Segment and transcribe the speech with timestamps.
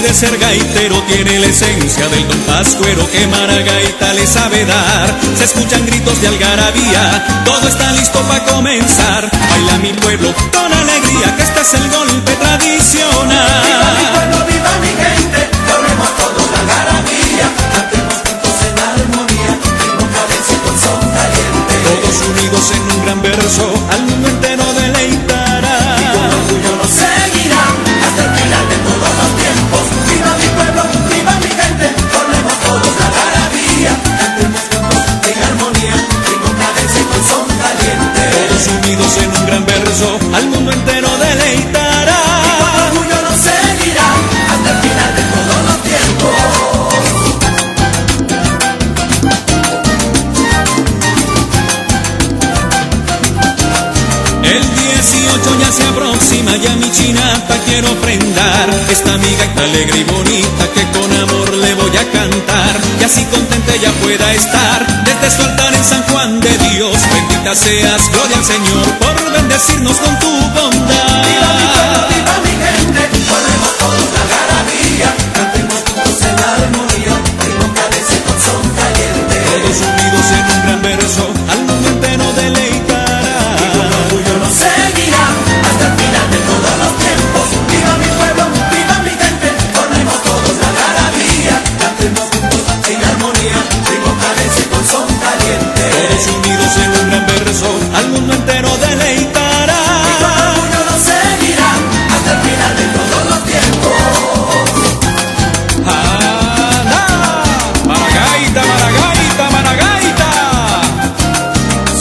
[0.00, 5.14] quiere ser gaitero tiene la esencia del don Pascuero que Maragaita le sabe dar.
[5.36, 9.30] Se escuchan gritos de algarabía, todo está listo para comenzar.
[9.50, 13.62] Baila mi pueblo con alegría, que este es el golpe tradicional.
[13.66, 20.06] Viva mi pueblo, viva mi gente, doblemos todos la algarabía, cantemos juntos en armonía, ritmo,
[20.16, 21.74] cadencia con son caliente.
[21.86, 24.29] Todos unidos en un gran verso, al mundo
[39.50, 42.20] gran verso, al mundo entero deleitará.
[42.46, 44.18] Y con orgullo nos seguirán
[44.52, 46.38] hasta el final de todos los tiempos.
[54.44, 60.64] El 18 ya se aproxima, ya mi chinata quiero ofrendar Esta amiga alegre y bonita
[60.74, 65.42] que con amor le voy a cantar Y así contenta ella pueda estar desde su
[65.42, 68.86] altar en San Juan de Dios Bendita seas, gloria al Señor,
[69.60, 70.49] bendecirnos con tu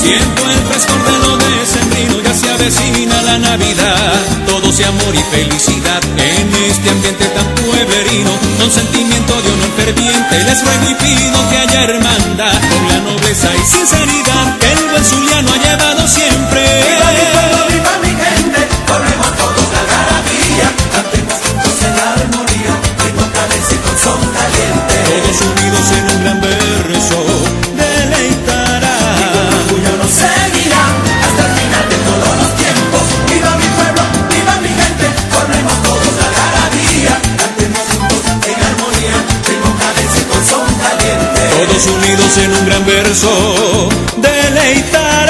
[0.10, 4.16] Siento el frescor de lo decembrino, ya se avecina la Navidad.
[4.48, 8.32] Todo sea amor y felicidad en este ambiente tan pueblerino.
[8.58, 12.60] Con sentimiento de honor ferviente, les ruego y pido que haya hermandad.
[12.72, 16.29] Con la nobleza y sinceridad que el buen Zuliano ha llevado siempre.
[41.88, 45.29] Unidos en un gran verso, deleitará.